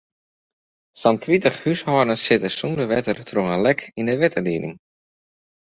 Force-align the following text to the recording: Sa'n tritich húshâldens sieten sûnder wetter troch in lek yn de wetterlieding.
Sa'n 1.01 1.17
tritich 1.25 1.57
húshâldens 1.63 2.23
sieten 2.25 2.55
sûnder 2.57 2.89
wetter 2.93 3.17
troch 3.29 3.53
in 3.55 3.63
lek 3.65 3.81
yn 3.99 4.09
de 4.09 4.15
wetterlieding. 4.21 4.75